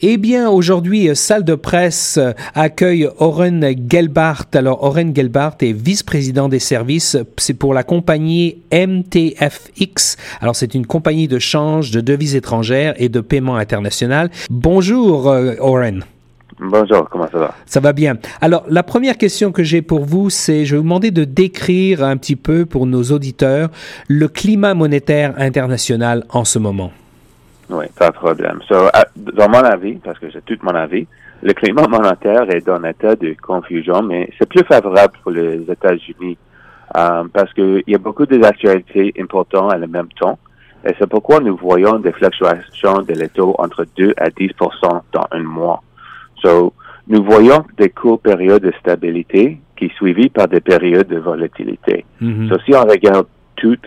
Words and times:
Eh 0.00 0.16
bien, 0.16 0.48
aujourd'hui, 0.48 1.10
salle 1.16 1.42
de 1.42 1.56
presse 1.56 2.20
accueille 2.54 3.08
Oren 3.18 3.66
Gelbart. 3.90 4.46
Alors, 4.54 4.84
Oren 4.84 5.12
Gelbart 5.12 5.56
est 5.60 5.72
vice-président 5.72 6.48
des 6.48 6.60
services. 6.60 7.16
C'est 7.36 7.54
pour 7.54 7.74
la 7.74 7.82
compagnie 7.82 8.58
MTFX. 8.72 10.16
Alors, 10.40 10.54
c'est 10.54 10.76
une 10.76 10.86
compagnie 10.86 11.26
de 11.26 11.40
change 11.40 11.90
de 11.90 12.00
devises 12.00 12.36
étrangères 12.36 12.94
et 12.98 13.08
de 13.08 13.20
paiement 13.20 13.56
international. 13.56 14.30
Bonjour, 14.50 15.26
Oren. 15.58 16.04
Bonjour, 16.60 17.08
comment 17.10 17.26
ça 17.32 17.38
va? 17.38 17.54
Ça 17.66 17.80
va 17.80 17.92
bien. 17.92 18.18
Alors, 18.40 18.64
la 18.68 18.84
première 18.84 19.18
question 19.18 19.50
que 19.50 19.64
j'ai 19.64 19.82
pour 19.82 20.04
vous, 20.04 20.30
c'est, 20.30 20.64
je 20.64 20.72
vais 20.72 20.78
vous 20.78 20.84
demander 20.84 21.10
de 21.10 21.24
décrire 21.24 22.04
un 22.04 22.16
petit 22.16 22.36
peu 22.36 22.66
pour 22.66 22.86
nos 22.86 23.02
auditeurs 23.02 23.68
le 24.06 24.28
climat 24.28 24.74
monétaire 24.74 25.34
international 25.38 26.24
en 26.28 26.44
ce 26.44 26.60
moment. 26.60 26.92
Oui, 27.70 27.86
pas 27.96 28.08
de 28.08 28.14
problème. 28.14 28.60
dans 29.16 29.48
mon 29.48 29.64
avis, 29.64 29.94
parce 29.96 30.18
que 30.18 30.30
c'est 30.32 30.44
tout 30.44 30.58
mon 30.62 30.74
avis, 30.74 31.06
le 31.42 31.52
climat 31.52 31.86
monétaire 31.86 32.50
est 32.50 32.66
dans 32.66 32.74
un 32.74 32.84
état 32.84 33.14
de 33.14 33.34
confusion, 33.40 34.02
mais 34.02 34.28
c'est 34.38 34.48
plus 34.48 34.64
favorable 34.64 35.14
pour 35.22 35.30
les 35.30 35.60
États-Unis 35.70 36.36
euh, 36.96 37.24
parce 37.32 37.52
qu'il 37.52 37.84
y 37.86 37.94
a 37.94 37.98
beaucoup 37.98 38.26
d'actualités 38.26 39.14
importantes 39.20 39.72
à 39.72 39.78
la 39.78 39.86
même 39.86 40.08
temps. 40.18 40.38
Et 40.84 40.94
c'est 40.98 41.08
pourquoi 41.08 41.40
nous 41.40 41.56
voyons 41.56 41.98
des 41.98 42.12
fluctuations 42.12 43.02
de 43.02 43.12
l'étau 43.12 43.54
entre 43.58 43.84
2 43.96 44.14
à 44.16 44.28
10% 44.30 45.02
dans 45.12 45.26
un 45.30 45.42
mois. 45.42 45.82
So, 46.42 46.72
nous 47.08 47.22
voyons 47.24 47.64
des 47.76 47.90
courtes 47.90 48.22
périodes 48.22 48.62
de 48.62 48.72
stabilité 48.80 49.60
qui 49.76 49.88
suivies 49.96 50.28
par 50.28 50.48
des 50.48 50.60
périodes 50.60 51.08
de 51.08 51.18
volatilité. 51.18 52.04
Mm 52.20 52.48
si 52.64 52.74
on 52.74 52.82
regarde 52.82 53.26
tout 53.56 53.78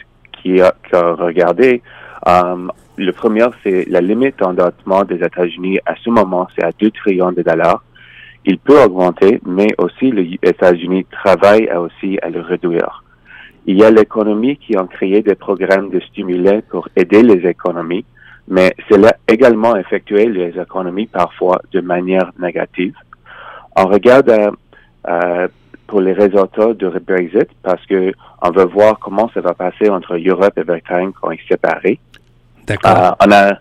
qui 0.42 0.62
a, 0.62 0.74
regardé, 0.94 1.82
um, 2.26 2.72
le 2.98 3.12
premier, 3.12 3.48
c'est 3.64 3.88
la 3.90 4.02
limite 4.02 4.40
d'endettement 4.40 5.04
des 5.04 5.24
États-Unis 5.24 5.80
à 5.86 5.96
ce 6.04 6.10
moment, 6.10 6.48
c'est 6.56 6.64
à 6.64 6.72
2 6.80 6.92
trillions 6.92 7.32
de 7.32 7.42
dollars. 7.42 7.84
Il 8.46 8.58
peut 8.58 8.82
augmenter, 8.82 9.40
mais 9.46 9.70
aussi 9.78 10.12
les 10.12 10.40
États-Unis 10.42 11.06
travaillent 11.12 11.72
aussi 11.72 12.18
à 12.22 12.30
le 12.30 12.42
réduire. 12.42 13.04
Il 13.68 13.78
y 13.78 13.84
a 13.84 13.92
l'économie 13.92 14.58
qui 14.58 14.78
ont 14.78 14.88
créé 14.88 15.22
des 15.22 15.36
programmes 15.36 15.92
de 15.92 16.00
stimulés 16.00 16.62
pour 16.70 16.90
aider 16.96 17.22
les 17.22 17.48
économies 17.48 18.06
mais 18.48 18.76
cela 18.90 19.16
également 19.28 19.76
effectué 19.76 20.28
les 20.28 20.60
économies 20.60 21.08
parfois 21.08 21.62
de 21.72 21.82
manière 21.82 22.32
négative. 22.40 22.96
On 23.78 23.86
regarde 23.86 24.30
euh, 24.30 24.52
euh, 25.08 25.48
pour 25.88 26.02
les 26.02 26.14
résultats 26.14 26.74
du 26.74 26.88
Brexit 27.00 27.48
parce 27.64 27.86
que 27.86 28.12
on 28.42 28.52
veut 28.52 28.66
voir 28.66 29.00
comment 29.00 29.30
ça 29.34 29.42
va 29.42 29.54
passer 29.54 29.90
entre 29.90 30.18
Europe 30.18 30.58
et 30.58 30.64
Bretagne 30.64 31.12
quand 31.20 31.32
ils 31.32 31.40
sont 31.40 31.48
séparés. 31.52 32.00
D'accord. 32.72 33.18
On 33.26 33.32
a 33.32 33.54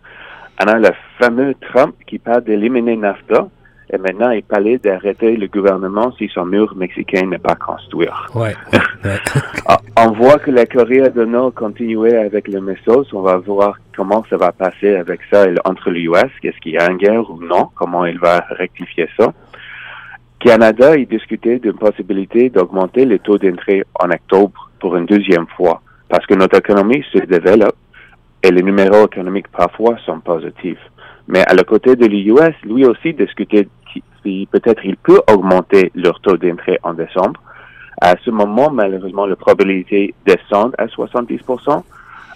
on 0.62 0.66
a 0.66 0.78
le 0.78 0.90
fameux 1.18 1.54
Trump 1.72 1.94
qui 2.06 2.18
parle 2.18 2.44
d'éliminer 2.44 2.96
NAFTA 2.96 3.48
et 3.92 3.98
maintenant, 3.98 4.30
il 4.30 4.44
parlait 4.44 4.78
d'arrêter 4.78 5.36
le 5.36 5.48
gouvernement 5.48 6.12
si 6.16 6.28
son 6.32 6.46
mur 6.46 6.76
mexicain 6.76 7.26
n'est 7.26 7.38
pas 7.38 7.56
construit. 7.56 8.06
Ouais, 8.34 8.54
ah, 9.66 9.80
on 9.96 10.12
voit 10.12 10.38
que 10.38 10.52
la 10.52 10.64
Corée 10.64 11.10
du 11.10 11.26
Nord 11.26 11.54
continuait 11.54 12.16
avec 12.16 12.46
le 12.46 12.60
Messos. 12.60 13.06
On 13.12 13.22
va 13.22 13.38
voir 13.38 13.78
comment 13.96 14.24
ça 14.30 14.36
va 14.36 14.52
passer 14.52 14.94
avec 14.94 15.20
ça 15.32 15.46
entre 15.64 15.90
l'US. 15.90 16.30
Qu'est-ce 16.40 16.58
qu'il 16.58 16.72
y 16.72 16.78
a 16.78 16.88
une 16.88 16.98
guerre 16.98 17.28
ou 17.28 17.42
non? 17.42 17.68
Comment 17.74 18.06
il 18.06 18.18
va 18.20 18.44
rectifier 18.50 19.08
ça? 19.18 19.32
Canada, 20.38 20.96
il 20.96 21.08
discutait 21.08 21.58
d'une 21.58 21.74
possibilité 21.76 22.48
d'augmenter 22.48 23.04
les 23.04 23.18
taux 23.18 23.38
d'entrée 23.38 23.82
en 23.98 24.10
octobre 24.10 24.70
pour 24.78 24.96
une 24.96 25.06
deuxième 25.06 25.48
fois 25.56 25.82
parce 26.08 26.24
que 26.26 26.34
notre 26.34 26.58
économie 26.58 27.04
se 27.12 27.18
développe 27.18 27.76
et 28.42 28.50
les 28.50 28.62
numéros 28.62 29.06
économiques 29.06 29.48
parfois 29.48 29.96
sont 30.04 30.20
positifs. 30.20 30.80
Mais 31.28 31.44
à 31.46 31.54
le 31.54 31.62
côté 31.62 31.96
de 31.96 32.06
l'US, 32.06 32.54
lui 32.64 32.84
aussi 32.84 33.14
discutait 33.14 33.68
si 34.22 34.48
peut-être 34.50 34.84
il 34.84 34.96
peut 34.96 35.20
augmenter 35.30 35.92
leur 35.94 36.20
taux 36.20 36.36
d'entrée 36.36 36.78
en 36.82 36.94
décembre. 36.94 37.40
À 38.00 38.14
ce 38.24 38.30
moment, 38.30 38.70
malheureusement, 38.70 39.26
la 39.26 39.36
probabilité 39.36 40.14
descend 40.26 40.74
à 40.78 40.86
70%. 40.86 41.82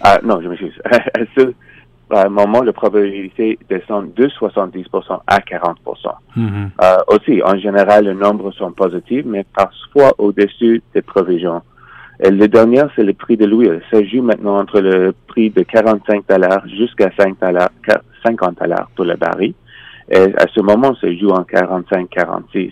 Ah, 0.01 0.19
non, 0.23 0.39
je 0.41 0.47
m'excuse. 0.47 0.79
à 0.91 0.99
ce 1.35 1.53
moment, 2.29 2.61
la 2.61 2.73
probabilité 2.73 3.57
descend 3.69 4.13
de 4.13 4.27
70% 4.27 5.21
à 5.25 5.39
40%. 5.39 5.75
Mm-hmm. 6.37 6.69
euh, 6.83 6.97
aussi, 7.07 7.41
en 7.43 7.57
général, 7.57 8.05
les 8.05 8.13
nombres 8.13 8.51
sont 8.51 8.71
positifs, 8.71 9.25
mais 9.25 9.45
parfois 9.55 10.13
au-dessus 10.19 10.83
des 10.93 11.01
provisions. 11.01 11.61
Et 12.23 12.31
le 12.31 12.47
dernier, 12.47 12.83
c'est 12.95 13.03
le 13.03 13.13
prix 13.13 13.35
de 13.35 13.45
l'huile. 13.45 13.81
Ça 13.91 14.03
joue 14.03 14.21
maintenant 14.21 14.59
entre 14.59 14.79
le 14.79 15.13
prix 15.27 15.49
de 15.49 15.63
45 15.63 16.23
dollars 16.27 16.67
jusqu'à 16.69 17.11
5 17.17 17.39
dollars, 17.41 17.69
50 18.25 18.57
dollars 18.59 18.89
pour 18.95 19.05
le 19.05 19.15
baril. 19.15 19.53
Et 20.09 20.33
à 20.37 20.45
ce 20.53 20.61
moment, 20.61 20.95
ça 21.01 21.13
joue 21.13 21.29
en 21.29 21.41
45-46. 21.41 22.71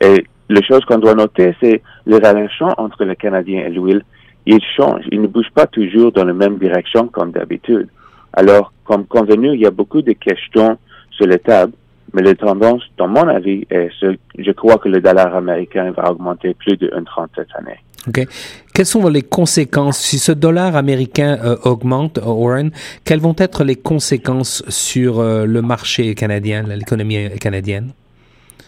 Et 0.00 0.24
la 0.48 0.62
chose 0.62 0.84
qu'on 0.84 0.98
doit 0.98 1.14
noter, 1.14 1.54
c'est 1.62 1.82
le 2.06 2.16
relation 2.16 2.68
entre 2.76 3.04
le 3.04 3.14
Canadien 3.14 3.66
et 3.66 3.70
l'huile. 3.70 4.02
Il 4.46 4.60
change. 4.76 5.04
Il 5.12 5.22
ne 5.22 5.28
bouge 5.28 5.50
pas 5.54 5.66
toujours 5.66 6.10
dans 6.10 6.24
la 6.24 6.32
même 6.32 6.58
direction 6.58 7.06
comme 7.06 7.30
d'habitude. 7.30 7.88
Alors, 8.32 8.72
comme 8.84 9.06
convenu, 9.06 9.54
il 9.54 9.60
y 9.60 9.66
a 9.66 9.70
beaucoup 9.70 10.02
de 10.02 10.12
questions 10.12 10.78
sur 11.10 11.26
la 11.26 11.38
table, 11.38 11.72
mais 12.12 12.22
la 12.22 12.34
tendance, 12.34 12.82
dans 12.96 13.08
mon 13.08 13.28
avis, 13.28 13.66
est 13.70 13.90
je 14.00 14.50
crois 14.52 14.78
que 14.78 14.88
le 14.88 15.00
dollar 15.00 15.36
américain 15.36 15.92
va 15.92 16.10
augmenter 16.10 16.54
plus 16.54 16.76
de 16.76 16.88
1,30 16.88 17.28
cette 17.36 17.54
année. 17.54 17.78
OK. 18.08 18.26
Quelles 18.74 18.86
sont 18.86 19.08
les 19.08 19.22
conséquences 19.22 19.98
si 19.98 20.18
ce 20.18 20.32
dollar 20.32 20.76
américain 20.76 21.38
euh, 21.44 21.56
augmente, 21.64 22.18
euh, 22.18 22.22
Warren 22.22 22.70
Quelles 23.04 23.20
vont 23.20 23.36
être 23.38 23.64
les 23.64 23.76
conséquences 23.76 24.64
sur 24.68 25.20
euh, 25.20 25.46
le 25.46 25.62
marché 25.62 26.14
canadien, 26.14 26.64
l'économie 26.64 27.30
canadienne? 27.38 27.92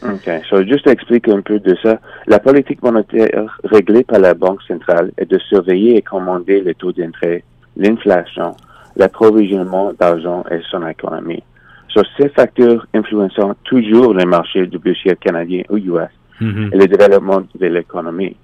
OK. 0.04 0.30
So, 0.48 0.62
juste 0.64 0.86
expliquer 0.86 1.32
un 1.32 1.40
peu 1.40 1.58
de 1.58 1.74
ça. 1.82 1.98
La 2.26 2.38
politique 2.38 2.82
monétaire 2.82 3.58
réglée 3.64 4.04
par 4.04 4.20
la 4.20 4.34
Banque 4.34 4.62
centrale 4.68 5.10
est 5.18 5.30
de 5.30 5.38
surveiller 5.38 5.96
et 5.96 6.02
commander 6.02 6.60
les 6.60 6.74
taux 6.74 6.92
d'intérêt, 6.92 7.42
l'inflation, 7.76 8.54
l'approvisionnement 8.96 9.92
d'argent 9.98 10.44
et 10.50 10.60
son 10.70 10.86
économie. 10.86 11.42
So, 11.88 12.02
ces 12.18 12.28
facteurs 12.28 12.86
influencent 12.94 13.54
toujours 13.64 14.14
les 14.14 14.26
marchés 14.26 14.66
du 14.66 14.78
boursier 14.78 15.16
canadien 15.16 15.62
ou 15.70 15.78
US 15.78 16.10
mm-hmm. 16.40 16.74
et 16.74 16.76
le 16.76 16.86
développement 16.86 17.42
de 17.58 17.66
l'économie 17.66 18.36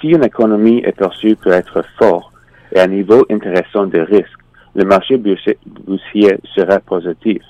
si 0.00 0.08
une 0.08 0.24
économie 0.24 0.82
est 0.84 0.96
perçue 0.96 1.36
pour 1.36 1.52
être 1.52 1.84
forte 1.98 2.32
et 2.72 2.78
à 2.78 2.84
un 2.84 2.88
niveau 2.88 3.26
intéressant 3.30 3.86
de 3.86 3.98
risque, 3.98 4.38
le 4.74 4.84
marché 4.84 5.16
boursier 5.16 6.36
sera 6.54 6.78
positif. 6.78 7.42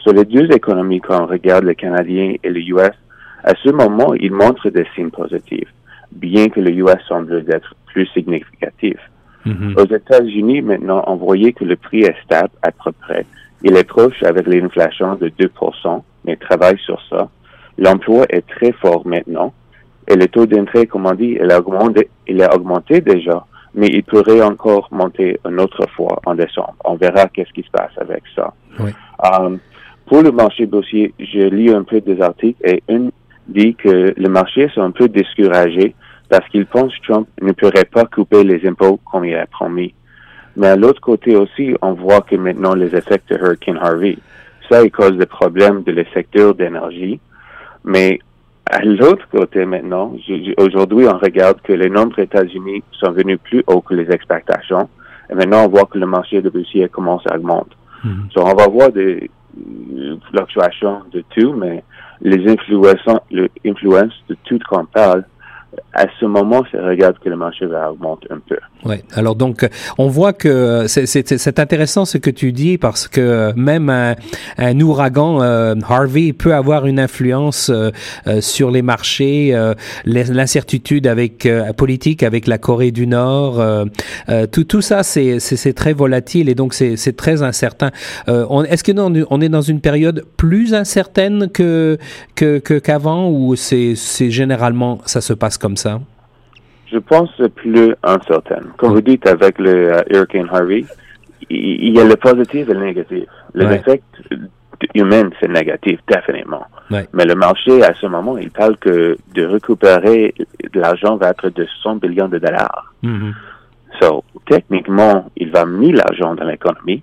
Sur 0.00 0.12
les 0.12 0.24
deux 0.24 0.50
économies, 0.52 1.00
quand 1.00 1.22
on 1.22 1.26
regarde 1.26 1.64
le 1.64 1.74
Canadien 1.74 2.34
et 2.42 2.50
le 2.50 2.60
US, 2.60 2.92
à 3.44 3.54
ce 3.62 3.70
moment, 3.70 4.14
ils 4.14 4.32
montrent 4.32 4.70
des 4.70 4.86
signes 4.94 5.10
positifs, 5.10 5.72
bien 6.12 6.48
que 6.48 6.60
le 6.60 6.70
US 6.72 7.00
semble 7.08 7.44
être 7.48 7.74
plus 7.86 8.06
significatif. 8.06 8.98
Mm-hmm. 9.46 9.80
Aux 9.80 9.94
États-Unis, 9.94 10.62
maintenant, 10.62 11.02
on 11.06 11.16
voyait 11.16 11.52
que 11.52 11.64
le 11.64 11.76
prix 11.76 12.02
est 12.02 12.16
stable 12.24 12.50
à 12.62 12.70
peu 12.70 12.92
près. 12.92 13.24
Il 13.62 13.76
est 13.76 13.84
proche 13.84 14.22
avec 14.22 14.46
l'inflation 14.46 15.14
de 15.14 15.28
2%, 15.28 16.02
mais 16.24 16.36
travaille 16.36 16.78
sur 16.78 17.00
ça. 17.08 17.28
L'emploi 17.78 18.26
est 18.28 18.46
très 18.46 18.72
fort 18.72 19.06
maintenant. 19.06 19.52
Et 20.08 20.16
le 20.16 20.26
taux 20.26 20.46
d'entrée, 20.46 20.86
comme 20.86 21.06
on 21.06 21.14
dit, 21.14 21.36
il 21.40 21.50
a 21.52 21.58
augmenté, 21.58 22.08
il 22.26 22.42
a 22.42 22.54
augmenté 22.54 23.00
déjà, 23.02 23.44
mais 23.74 23.88
il 23.88 24.02
pourrait 24.02 24.42
encore 24.42 24.88
monter 24.90 25.38
une 25.46 25.60
autre 25.60 25.86
fois 25.94 26.18
en 26.24 26.34
décembre. 26.34 26.76
On 26.84 26.94
verra 26.94 27.26
qu'est-ce 27.26 27.52
qui 27.52 27.62
se 27.62 27.70
passe 27.70 27.92
avec 27.98 28.22
ça. 28.34 28.54
Um, 28.78 29.58
pour 30.06 30.22
le 30.22 30.32
marché 30.32 30.64
boursier, 30.64 31.12
je 31.18 31.48
lis 31.48 31.70
un 31.70 31.82
peu 31.82 32.00
des 32.00 32.20
articles 32.22 32.58
et 32.64 32.82
un 32.88 33.10
dit 33.48 33.74
que 33.74 34.14
le 34.16 34.28
marché 34.28 34.62
est 34.62 34.78
un 34.78 34.90
peu 34.90 35.08
découragé 35.08 35.94
parce 36.28 36.46
qu'il 36.48 36.66
pense 36.66 36.96
que 36.98 37.12
Trump 37.12 37.28
ne 37.40 37.52
pourrait 37.52 37.86
pas 37.86 38.04
couper 38.04 38.44
les 38.44 38.66
impôts 38.66 39.00
comme 39.10 39.24
il 39.24 39.34
a 39.34 39.46
promis. 39.46 39.94
Mais 40.56 40.68
à 40.68 40.76
l'autre 40.76 41.00
côté 41.00 41.36
aussi, 41.36 41.74
on 41.82 41.92
voit 41.92 42.20
que 42.22 42.36
maintenant 42.36 42.74
les 42.74 42.94
effets 42.94 43.20
de 43.28 43.36
Hurricane 43.36 43.78
Harvey, 43.78 44.18
ça, 44.70 44.82
il 44.82 44.90
cause 44.90 45.16
des 45.16 45.26
problèmes 45.26 45.82
de 45.82 45.92
le 45.92 46.04
secteur 46.12 46.54
d'énergie. 46.54 47.20
Mais 47.84 48.18
à 48.70 48.82
l'autre 48.82 49.26
côté 49.30 49.64
maintenant, 49.64 50.14
aujourd'hui, 50.58 51.06
on 51.06 51.18
regarde 51.18 51.60
que 51.62 51.72
les 51.72 51.88
nombres 51.88 52.18
États-Unis 52.18 52.82
sont 52.92 53.12
venus 53.12 53.38
plus 53.42 53.62
haut 53.66 53.80
que 53.80 53.94
les 53.94 54.10
expectations. 54.10 54.88
Et 55.30 55.34
maintenant, 55.34 55.64
on 55.64 55.68
voit 55.68 55.86
que 55.86 55.98
le 55.98 56.06
marché 56.06 56.40
de 56.42 56.50
boursier 56.50 56.88
commence 56.88 57.22
à 57.30 57.36
augmenter. 57.36 57.76
Mm-hmm. 58.04 58.40
on 58.40 58.54
va 58.54 58.68
voir 58.68 58.92
des 58.92 59.28
fluctuations 60.30 61.00
de 61.12 61.24
tout, 61.34 61.52
mais 61.52 61.82
les 62.20 62.48
influences, 62.48 63.20
les 63.30 63.50
influences 63.66 64.14
de 64.28 64.36
tout 64.44 64.58
qu'on 64.68 64.84
parle 64.84 65.24
à 65.92 66.06
ce 66.20 66.26
moment, 66.26 66.64
ça 66.70 66.84
regarde 66.84 67.18
que 67.18 67.28
le 67.28 67.36
marché 67.36 67.66
va 67.66 67.90
augmenter 67.90 68.28
un 68.30 68.40
peu. 68.46 68.56
Ouais. 68.84 69.02
Alors 69.14 69.34
donc, 69.34 69.68
on 69.98 70.08
voit 70.08 70.32
que 70.32 70.86
c'est 70.86 71.58
intéressant 71.58 72.04
ce 72.04 72.18
que 72.18 72.30
tu 72.30 72.52
dis 72.52 72.78
parce 72.78 73.08
que 73.08 73.52
même 73.56 73.90
un, 73.90 74.80
ouragan 74.80 75.42
euh, 75.42 75.74
Harvey 75.88 76.32
peut 76.32 76.54
avoir 76.54 76.86
une 76.86 77.00
influence 77.00 77.70
euh, 77.70 77.90
euh, 78.26 78.40
sur 78.40 78.70
les 78.70 78.82
marchés, 78.82 79.54
l'incertitude 80.04 81.06
avec 81.06 81.48
politique 81.76 82.22
avec 82.22 82.46
la 82.46 82.58
Corée 82.58 82.90
du 82.90 83.06
Nord, 83.06 83.62
tout 84.52 84.64
tout 84.64 84.80
ça 84.80 85.02
c'est 85.02 85.72
très 85.74 85.92
volatile 85.92 86.48
et 86.48 86.54
donc 86.54 86.74
c'est 86.74 87.16
très 87.16 87.42
incertain. 87.42 87.90
Est-ce 88.26 88.84
que 88.84 88.92
non, 88.92 89.12
on 89.30 89.40
est 89.40 89.48
dans 89.48 89.62
une 89.62 89.80
période 89.80 90.24
plus 90.36 90.74
incertaine 90.74 91.48
que 91.48 91.98
qu'avant 92.34 93.30
ou 93.30 93.56
c'est 93.56 93.94
généralement 94.30 94.98
ça 95.06 95.20
se 95.20 95.32
passe 95.32 95.58
comme 95.58 95.67
ça? 95.76 96.00
Je 96.90 96.98
pense 96.98 97.30
plus 97.56 97.94
incertaine. 98.02 98.64
Comme 98.76 98.94
vous 98.94 99.02
dites 99.02 99.26
avec 99.26 99.58
le 99.58 100.02
Hurricane 100.10 100.48
Harvey, 100.50 100.84
il 101.50 101.94
y 101.94 102.00
a 102.00 102.04
le 102.04 102.16
positif 102.16 102.68
et 102.68 102.74
le 102.74 102.80
négatif. 102.80 103.24
Le 103.54 103.72
effet 103.72 104.02
humain, 104.94 105.28
c'est 105.40 105.48
négatif, 105.48 106.00
définitivement. 106.08 106.64
Mais 106.90 107.24
le 107.24 107.34
marché, 107.34 107.82
à 107.82 107.92
ce 107.94 108.06
moment, 108.06 108.38
il 108.38 108.50
parle 108.50 108.76
que 108.78 109.16
de 109.34 109.44
récupérer 109.44 110.34
de 110.72 110.80
l'argent 110.80 111.16
va 111.16 111.30
être 111.30 111.50
de 111.50 111.66
100 111.82 111.96
billions 111.96 112.28
de 112.28 112.38
dollars. 112.38 112.94
Mm 113.02 113.32
So, 114.00 114.22
techniquement, 114.46 115.30
il 115.36 115.50
va 115.50 115.64
mis 115.64 115.92
l'argent 115.92 116.34
dans 116.34 116.44
l'économie. 116.44 117.02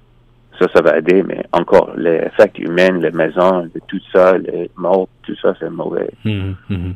Ça, 0.58 0.68
ça 0.74 0.82
va 0.82 0.98
aider, 1.00 1.24
mais 1.24 1.44
encore, 1.52 1.92
l'effet 1.98 2.52
humain, 2.60 3.00
les 3.00 3.12
maisons, 3.12 3.70
tout 3.88 4.00
ça, 4.14 4.38
les 4.38 4.70
morts, 4.78 5.10
tout 5.24 5.36
ça, 5.42 5.54
c'est 5.60 5.70
mauvais. 5.70 6.10
Mhm, 6.24 6.56
mhm. 6.70 6.94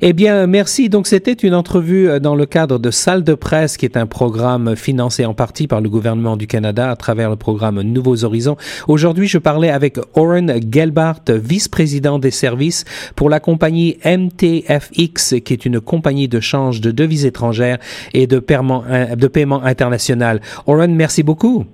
Eh 0.00 0.12
bien, 0.12 0.46
merci. 0.46 0.88
Donc, 0.88 1.06
c'était 1.06 1.32
une 1.32 1.54
entrevue 1.54 2.08
euh, 2.08 2.18
dans 2.18 2.34
le 2.34 2.46
cadre 2.46 2.78
de 2.78 2.90
Salle 2.90 3.24
de 3.24 3.34
presse, 3.34 3.76
qui 3.76 3.84
est 3.84 3.96
un 3.96 4.06
programme 4.06 4.76
financé 4.76 5.24
en 5.24 5.34
partie 5.34 5.66
par 5.66 5.80
le 5.80 5.88
gouvernement 5.88 6.36
du 6.36 6.46
Canada 6.46 6.90
à 6.90 6.96
travers 6.96 7.30
le 7.30 7.36
programme 7.36 7.82
Nouveaux 7.82 8.24
Horizons. 8.24 8.56
Aujourd'hui, 8.88 9.28
je 9.28 9.38
parlais 9.38 9.70
avec 9.70 9.98
Oren 10.14 10.60
Gelbart, 10.70 11.20
vice-président 11.28 12.18
des 12.18 12.30
services 12.30 12.84
pour 13.16 13.28
la 13.28 13.40
compagnie 13.40 13.98
MTFX, 14.04 15.34
qui 15.44 15.52
est 15.52 15.66
une 15.66 15.80
compagnie 15.80 16.28
de 16.28 16.40
change 16.40 16.80
de 16.80 16.90
devises 16.90 17.26
étrangères 17.26 17.78
et 18.14 18.26
de 18.26 18.38
paiement, 18.38 18.84
euh, 18.88 19.16
de 19.16 19.26
paiement 19.28 19.62
international. 19.62 20.40
Oren, 20.66 20.94
merci 20.94 21.22
beaucoup. 21.22 21.66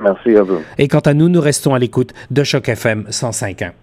Merci 0.00 0.36
à 0.36 0.42
vous. 0.42 0.60
Et 0.78 0.88
quant 0.88 1.00
à 1.00 1.14
nous, 1.14 1.28
nous 1.28 1.40
restons 1.40 1.74
à 1.74 1.78
l'écoute 1.78 2.12
de 2.30 2.44
Choc 2.44 2.68
FM 2.68 3.06
105.1. 3.10 3.81